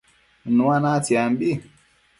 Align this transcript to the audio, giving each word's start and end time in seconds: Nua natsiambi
Nua 0.57 0.77
natsiambi 0.83 1.49